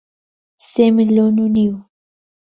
سێ 0.69 0.85
ملیۆن 0.95 1.35
و 1.43 1.45
نیو 1.55 1.75